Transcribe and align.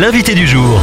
l'invité 0.00 0.34
du 0.34 0.46
jour. 0.46 0.78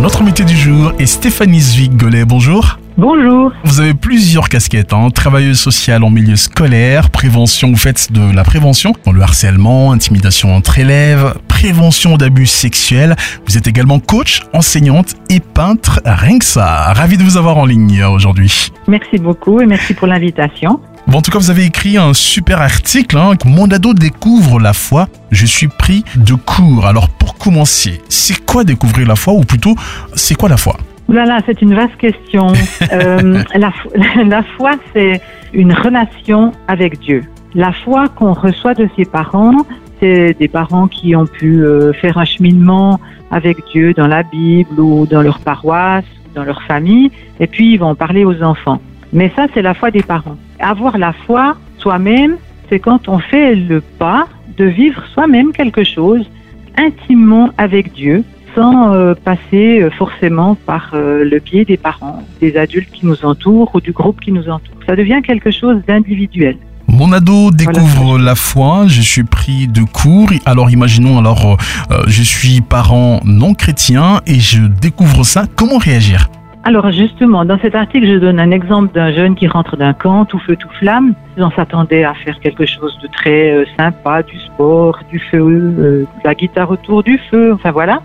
Notre 0.00 0.22
invité 0.22 0.42
du 0.42 0.56
jour 0.56 0.92
est 0.98 1.06
Stéphanie 1.06 1.60
Zwick-Gollet. 1.60 2.24
Bonjour. 2.24 2.78
Bonjour. 2.98 3.52
Vous 3.62 3.80
avez 3.80 3.94
plusieurs 3.94 4.48
casquettes, 4.48 4.92
hein. 4.92 5.10
travailleuse 5.10 5.60
sociale 5.60 6.02
en 6.02 6.10
milieu 6.10 6.34
scolaire, 6.34 7.10
prévention, 7.10 7.70
vous 7.70 7.76
faites 7.76 8.10
de 8.10 8.34
la 8.34 8.42
prévention 8.42 8.94
dans 9.04 9.12
le 9.12 9.22
harcèlement, 9.22 9.92
intimidation 9.92 10.54
entre 10.54 10.78
élèves, 10.78 11.34
prévention 11.46 12.16
d'abus 12.16 12.46
sexuels. 12.46 13.14
Vous 13.46 13.56
êtes 13.56 13.68
également 13.68 14.00
coach, 14.00 14.40
enseignante 14.52 15.14
et 15.30 15.38
peintre, 15.38 16.00
rien 16.04 16.38
que 16.38 16.44
ça. 16.44 16.92
Ravi 16.94 17.18
de 17.18 17.22
vous 17.22 17.36
avoir 17.36 17.58
en 17.58 17.66
ligne 17.66 18.02
aujourd'hui. 18.04 18.72
Merci 18.88 19.18
beaucoup 19.18 19.60
et 19.60 19.66
merci 19.66 19.94
pour 19.94 20.08
l'invitation. 20.08 20.80
Bon, 21.06 21.18
en 21.18 21.22
tout 21.22 21.30
cas, 21.30 21.38
vous 21.38 21.50
avez 21.50 21.64
écrit 21.64 21.96
un 21.96 22.12
super 22.14 22.60
article. 22.60 23.16
Hein. 23.16 23.34
Mon 23.44 23.70
ado 23.70 23.94
découvre 23.94 24.58
la 24.58 24.72
foi. 24.72 25.06
Je 25.30 25.46
suis 25.46 25.68
pris 25.68 26.04
de 26.16 26.34
cours. 26.34 26.84
Alors, 26.84 27.08
pour 27.08 27.38
commencer, 27.38 28.00
c'est 28.08 28.44
quoi 28.44 28.64
découvrir 28.64 29.06
la 29.06 29.14
foi 29.14 29.34
ou 29.34 29.42
plutôt, 29.42 29.76
c'est 30.14 30.34
quoi 30.34 30.48
la 30.48 30.56
foi? 30.56 30.76
Voilà, 31.06 31.38
c'est 31.46 31.62
une 31.62 31.76
vaste 31.76 31.96
question. 31.96 32.48
euh, 32.92 33.40
la, 33.54 33.72
la 34.24 34.42
foi, 34.56 34.72
c'est 34.92 35.20
une 35.52 35.72
relation 35.72 36.50
avec 36.66 36.98
Dieu. 36.98 37.22
La 37.54 37.72
foi 37.72 38.08
qu'on 38.08 38.32
reçoit 38.32 38.74
de 38.74 38.88
ses 38.96 39.04
parents, 39.04 39.64
c'est 40.00 40.36
des 40.38 40.48
parents 40.48 40.88
qui 40.88 41.14
ont 41.14 41.26
pu 41.26 41.64
euh, 41.64 41.92
faire 41.92 42.18
un 42.18 42.24
cheminement 42.24 42.98
avec 43.30 43.58
Dieu 43.72 43.94
dans 43.94 44.08
la 44.08 44.24
Bible 44.24 44.80
ou 44.80 45.06
dans 45.06 45.22
leur 45.22 45.38
paroisse, 45.38 46.04
dans 46.34 46.42
leur 46.42 46.62
famille, 46.62 47.12
et 47.38 47.46
puis 47.46 47.74
ils 47.74 47.78
vont 47.78 47.94
parler 47.94 48.24
aux 48.24 48.42
enfants. 48.42 48.80
Mais 49.12 49.30
ça, 49.36 49.46
c'est 49.54 49.62
la 49.62 49.74
foi 49.74 49.90
des 49.90 50.02
parents. 50.02 50.36
Avoir 50.58 50.98
la 50.98 51.12
foi 51.12 51.56
soi-même, 51.78 52.36
c'est 52.68 52.80
quand 52.80 53.08
on 53.08 53.18
fait 53.18 53.54
le 53.54 53.80
pas 53.80 54.26
de 54.56 54.64
vivre 54.64 55.02
soi-même 55.12 55.52
quelque 55.52 55.84
chose 55.84 56.28
intimement 56.76 57.50
avec 57.58 57.92
Dieu, 57.92 58.24
sans 58.54 58.94
euh, 58.94 59.14
passer 59.14 59.82
euh, 59.82 59.90
forcément 59.90 60.54
par 60.54 60.90
euh, 60.94 61.24
le 61.24 61.38
biais 61.38 61.64
des 61.64 61.76
parents, 61.76 62.22
des 62.40 62.56
adultes 62.56 62.90
qui 62.90 63.06
nous 63.06 63.24
entourent 63.24 63.70
ou 63.74 63.80
du 63.80 63.92
groupe 63.92 64.20
qui 64.20 64.32
nous 64.32 64.48
entoure. 64.48 64.76
Ça 64.86 64.96
devient 64.96 65.20
quelque 65.24 65.50
chose 65.50 65.82
d'individuel. 65.86 66.56
Mon 66.88 67.12
ado 67.12 67.50
découvre 67.50 68.18
la 68.18 68.34
foi, 68.34 68.86
je 68.86 69.02
suis 69.02 69.24
pris 69.24 69.68
de 69.68 69.82
cours. 69.82 70.30
Alors 70.46 70.70
imaginons 70.70 71.18
alors 71.18 71.58
je 72.06 72.22
suis 72.22 72.60
parent 72.60 73.20
non 73.24 73.54
chrétien 73.54 74.20
et 74.26 74.38
je 74.38 74.62
découvre 74.62 75.24
ça, 75.24 75.46
comment 75.56 75.78
réagir? 75.78 76.30
Alors 76.68 76.90
justement, 76.90 77.44
dans 77.44 77.58
cet 77.60 77.76
article, 77.76 78.06
je 78.08 78.16
donne 78.18 78.40
un 78.40 78.50
exemple 78.50 78.92
d'un 78.92 79.12
jeune 79.12 79.36
qui 79.36 79.46
rentre 79.46 79.76
d'un 79.76 79.92
camp, 79.92 80.24
tout 80.24 80.40
feu, 80.40 80.56
tout 80.56 80.68
flamme. 80.80 81.14
On 81.38 81.50
s'attendait 81.52 82.02
à 82.02 82.12
faire 82.14 82.40
quelque 82.40 82.66
chose 82.66 82.98
de 83.02 83.06
très 83.08 83.52
euh, 83.52 83.64
sympa, 83.78 84.24
du 84.24 84.36
sport, 84.40 84.98
du 85.08 85.20
feu, 85.20 85.38
euh, 85.38 86.00
de 86.00 86.06
la 86.24 86.34
guitare 86.34 86.68
autour 86.72 87.04
du 87.04 87.18
feu, 87.30 87.52
enfin 87.52 87.70
voilà. 87.70 88.02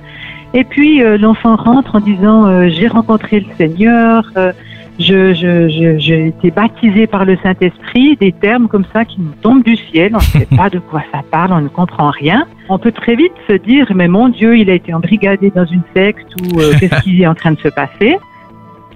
Et 0.53 0.63
puis 0.63 1.01
euh, 1.01 1.17
l'enfant 1.17 1.55
rentre 1.55 1.95
en 1.95 2.01
disant 2.01 2.45
euh, 2.45 2.67
j'ai 2.69 2.87
rencontré 2.87 3.39
le 3.39 3.47
Seigneur, 3.57 4.25
euh, 4.37 4.51
je, 4.99 5.33
je, 5.33 5.67
je- 5.69 5.97
j'ai 5.97 6.27
été 6.27 6.51
baptisé 6.51 7.07
par 7.07 7.25
le 7.25 7.37
Saint-Esprit, 7.41 8.15
des 8.17 8.31
termes 8.31 8.67
comme 8.67 8.85
ça 8.93 9.05
qui 9.05 9.21
nous 9.21 9.33
tombent 9.41 9.63
du 9.63 9.75
ciel, 9.75 10.11
on 10.13 10.17
ne 10.17 10.21
sait 10.21 10.47
pas 10.55 10.69
de 10.69 10.77
quoi 10.77 11.01
ça 11.11 11.21
parle, 11.31 11.51
on 11.53 11.61
ne 11.61 11.67
comprend 11.69 12.11
rien. 12.11 12.45
On 12.69 12.77
peut 12.77 12.91
très 12.91 13.15
vite 13.15 13.33
se 13.49 13.53
dire 13.53 13.87
mais 13.95 14.07
mon 14.07 14.29
Dieu, 14.29 14.55
il 14.55 14.69
a 14.69 14.73
été 14.75 14.93
embrigadé 14.93 15.49
dans 15.55 15.65
une 15.65 15.81
secte 15.95 16.27
ou 16.43 16.59
euh, 16.59 16.73
qu'est-ce 16.79 17.01
qui 17.01 17.23
est 17.23 17.27
en 17.27 17.33
train 17.33 17.53
de 17.53 17.59
se 17.59 17.69
passer? 17.69 18.17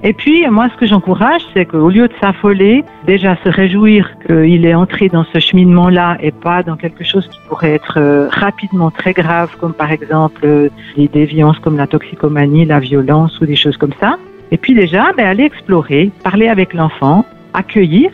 Et 0.07 0.13
puis, 0.13 0.47
moi, 0.51 0.69
ce 0.69 0.77
que 0.79 0.85
j'encourage, 0.85 1.41
c'est 1.55 1.65
qu'au 1.65 1.89
lieu 1.89 2.07
de 2.07 2.13
s'affoler, 2.21 2.83
déjà 3.07 3.37
se 3.43 3.49
réjouir 3.49 4.11
qu'il 4.27 4.63
est 4.63 4.75
entré 4.75 5.09
dans 5.09 5.25
ce 5.33 5.39
cheminement-là 5.39 6.17
et 6.21 6.29
pas 6.31 6.61
dans 6.61 6.75
quelque 6.75 7.03
chose 7.03 7.27
qui 7.27 7.39
pourrait 7.49 7.73
être 7.73 7.97
euh, 7.97 8.27
rapidement 8.29 8.91
très 8.91 9.13
grave, 9.13 9.57
comme 9.59 9.73
par 9.73 9.91
exemple 9.91 10.41
euh, 10.43 10.69
des 10.95 11.07
déviances 11.07 11.57
comme 11.57 11.75
la 11.75 11.87
toxicomanie, 11.87 12.65
la 12.65 12.79
violence 12.79 13.41
ou 13.41 13.47
des 13.47 13.55
choses 13.55 13.77
comme 13.77 13.93
ça. 13.99 14.17
Et 14.51 14.57
puis 14.57 14.75
déjà, 14.75 15.11
ben, 15.17 15.25
aller 15.25 15.43
explorer, 15.43 16.11
parler 16.23 16.49
avec 16.49 16.75
l'enfant, 16.75 17.25
accueillir 17.55 18.11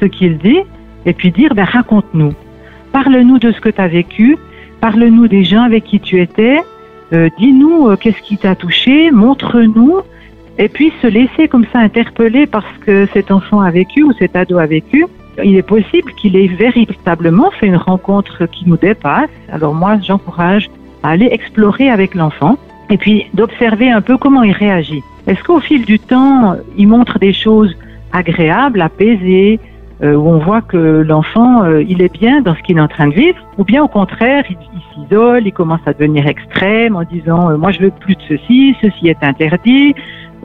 ce 0.00 0.06
qu'il 0.06 0.38
dit, 0.38 0.60
et 1.06 1.12
puis 1.12 1.32
dire, 1.32 1.56
ben, 1.56 1.64
raconte-nous. 1.64 2.34
Parle-nous 2.92 3.40
de 3.40 3.50
ce 3.50 3.60
que 3.60 3.70
tu 3.70 3.80
as 3.80 3.88
vécu, 3.88 4.36
parle-nous 4.80 5.26
des 5.26 5.42
gens 5.42 5.62
avec 5.62 5.82
qui 5.82 5.98
tu 5.98 6.20
étais, 6.20 6.58
euh, 7.12 7.28
dis-nous 7.36 7.96
qu'est-ce 7.96 8.22
qui 8.22 8.38
t'a 8.38 8.54
touché, 8.54 9.10
montre-nous 9.10 10.02
et 10.58 10.68
puis 10.68 10.92
se 11.02 11.06
laisser 11.06 11.48
comme 11.48 11.66
ça 11.72 11.78
interpeller 11.80 12.46
parce 12.46 12.78
que 12.84 13.06
cet 13.12 13.30
enfant 13.30 13.60
a 13.60 13.70
vécu 13.70 14.02
ou 14.02 14.12
cet 14.18 14.36
ado 14.36 14.58
a 14.58 14.66
vécu. 14.66 15.06
Il 15.44 15.56
est 15.56 15.62
possible 15.62 16.12
qu'il 16.14 16.34
ait 16.36 16.46
véritablement 16.46 17.50
fait 17.50 17.66
une 17.66 17.76
rencontre 17.76 18.46
qui 18.46 18.66
nous 18.66 18.78
dépasse. 18.78 19.28
Alors 19.50 19.74
moi, 19.74 19.98
j'encourage 20.02 20.70
à 21.02 21.10
aller 21.10 21.28
explorer 21.30 21.90
avec 21.90 22.14
l'enfant 22.14 22.56
et 22.88 22.96
puis 22.96 23.26
d'observer 23.34 23.90
un 23.90 24.00
peu 24.00 24.16
comment 24.16 24.42
il 24.42 24.52
réagit. 24.52 25.02
Est-ce 25.26 25.42
qu'au 25.42 25.60
fil 25.60 25.84
du 25.84 25.98
temps, 25.98 26.56
il 26.76 26.88
montre 26.88 27.18
des 27.18 27.32
choses 27.32 27.76
agréables, 28.12 28.80
apaisées, 28.80 29.60
euh, 30.02 30.14
où 30.14 30.28
on 30.28 30.38
voit 30.38 30.60
que 30.60 30.76
l'enfant, 30.76 31.64
euh, 31.64 31.82
il 31.82 32.02
est 32.02 32.12
bien 32.12 32.42
dans 32.42 32.54
ce 32.54 32.62
qu'il 32.62 32.76
est 32.76 32.80
en 32.82 32.88
train 32.88 33.08
de 33.08 33.14
vivre, 33.14 33.38
ou 33.56 33.64
bien 33.64 33.82
au 33.82 33.88
contraire, 33.88 34.44
il, 34.50 34.56
s'isole, 34.94 35.46
il 35.46 35.52
commence 35.52 35.80
à 35.86 35.94
devenir 35.94 36.26
extrême 36.26 36.96
en 36.96 37.02
disant 37.02 37.50
euh, 37.50 37.56
moi 37.56 37.72
je 37.72 37.80
veux 37.80 37.90
plus 37.90 38.14
de 38.14 38.20
ceci, 38.28 38.76
ceci 38.82 39.08
est 39.08 39.22
interdit, 39.22 39.94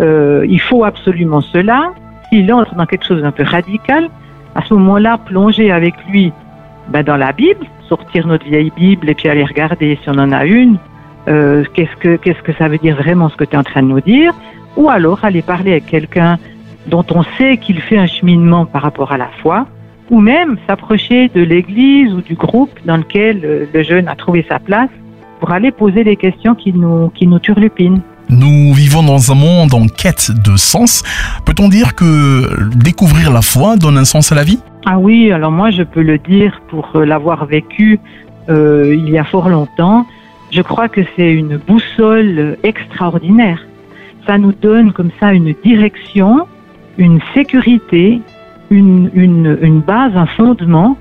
euh, 0.02 0.46
il 0.48 0.60
faut 0.60 0.84
absolument 0.84 1.42
cela. 1.42 1.94
S'il 2.30 2.52
entre 2.54 2.76
dans 2.76 2.86
quelque 2.86 3.06
chose 3.06 3.22
d'un 3.22 3.32
peu 3.32 3.44
radical, 3.44 4.10
à 4.56 4.64
ce 4.64 4.74
moment-là, 4.74 5.18
plonger 5.18 5.72
avec 5.72 5.94
lui 6.10 6.32
ben, 6.90 7.04
dans 7.04 7.18
la 7.18 7.32
Bible, 7.32 7.66
sortir 7.88 8.28
notre 8.28 8.46
vieille 8.46 8.72
Bible 8.76 9.10
et 9.10 9.14
puis 9.14 9.30
aller 9.30 9.44
regarder 9.44 10.00
si 10.02 10.10
on 10.10 10.18
en 10.18 10.32
a 10.32 10.46
une, 10.46 10.78
euh, 11.28 11.64
qu'est-ce 11.74 11.96
que 11.98 12.16
qu'est-ce 12.16 12.42
que 12.42 12.54
ça 12.54 12.68
veut 12.68 12.78
dire 12.78 12.96
vraiment 12.96 13.30
ce 13.30 13.36
que 13.36 13.44
tu 13.44 13.54
es 13.56 13.58
en 13.58 13.64
train 13.64 13.84
de 13.84 13.88
nous 13.88 14.02
dire, 14.02 14.34
ou 14.76 14.90
alors 14.90 15.24
aller 15.24 15.42
parler 15.42 15.72
avec 15.72 15.86
quelqu'un 15.86 16.38
dont 16.88 17.06
on 17.14 17.24
sait 17.38 17.58
qu'il 17.58 17.80
fait 17.80 17.98
un 17.98 18.08
cheminement 18.08 18.66
par 18.66 18.82
rapport 18.82 19.12
à 19.12 19.18
la 19.18 19.30
foi, 19.42 19.68
ou 20.10 20.20
même 20.20 20.58
s'approcher 20.68 21.30
de 21.30 21.42
l'église 21.42 22.14
ou 22.14 22.22
du 22.22 22.36
groupe 22.36 22.72
dans 22.86 22.98
lequel 22.98 23.42
euh, 23.44 23.66
le 23.72 23.84
jeune 23.84 24.08
a 24.08 24.16
trouvé 24.16 24.46
sa 24.50 24.60
place 24.60 24.90
pour 25.40 25.52
aller 25.52 25.72
poser 25.72 26.04
les 26.04 26.16
questions 26.16 26.56
qui 26.56 26.74
nous, 26.74 27.10
qui 27.10 27.28
nous 27.28 27.40
turlupinent. 27.40 28.02
Nous 28.32 28.74
vivons 28.74 29.04
dans 29.04 29.30
un 29.34 29.36
monde 29.36 29.74
en 29.74 29.88
quête 29.88 30.32
de 30.32 30.56
sens. 30.56 31.04
Peut-on 31.46 31.68
dire 31.68 31.96
que 31.96 32.70
découvrir 32.78 33.30
la 33.30 33.42
foi 33.42 33.76
donne 33.76 33.98
un 33.98 34.06
sens 34.06 34.32
à 34.32 34.36
la 34.36 34.44
vie? 34.46 34.60
Ah 34.86 34.98
oui, 34.98 35.34
alors 35.34 35.52
moi 35.52 35.70
je 35.70 35.84
peux 35.84 36.02
le 36.02 36.18
dire 36.18 36.62
pour 36.70 36.90
euh, 36.96 37.06
l'avoir 37.06 37.46
vécu 37.46 38.00
euh, 38.50 38.96
il 38.98 39.10
y 39.10 39.18
a 39.18 39.26
fort 39.26 39.50
longtemps. 39.50 40.08
Je 40.50 40.62
crois 40.62 40.88
que 40.88 41.02
c'est 41.16 41.32
une 41.34 41.58
boussole 41.58 42.40
euh, 42.40 42.56
extraordinaire. 42.64 43.60
Ça 44.26 44.38
nous 44.38 44.54
donne 44.54 44.94
comme 44.94 45.12
ça 45.20 45.34
une 45.34 45.54
direction, 45.64 46.48
une 46.98 47.20
sécurité, 47.34 48.22
une, 48.70 49.12
une, 49.14 49.58
une 49.62 49.82
base, 49.82 50.16
un 50.16 50.26
fondement 50.26 50.98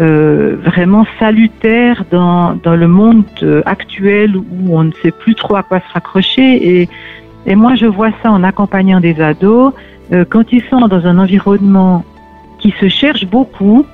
euh, 0.00 0.56
vraiment 0.64 1.06
salutaire 1.18 2.04
dans, 2.10 2.54
dans 2.56 2.76
le 2.76 2.88
monde 2.88 3.24
euh, 3.42 3.62
actuel 3.64 4.36
où 4.36 4.76
on 4.76 4.84
ne 4.84 4.92
sait 5.02 5.12
plus 5.12 5.34
trop 5.34 5.56
à 5.56 5.62
quoi 5.62 5.80
se 5.80 5.92
raccrocher. 5.92 6.80
Et, 6.80 6.88
et 7.46 7.54
moi, 7.54 7.74
je 7.74 7.86
vois 7.86 8.10
ça 8.22 8.30
en 8.30 8.42
accompagnant 8.42 9.00
des 9.00 9.20
ados. 9.20 9.72
euh, 10.12 10.24
quand 10.28 10.52
ils 10.52 10.62
sont 10.64 10.86
dans 10.88 11.06
un 11.06 11.18
environnement 11.18 12.04
qui 12.58 12.74
se 12.80 12.88
cherchent 12.88 13.26
beaucoup, 13.26 13.86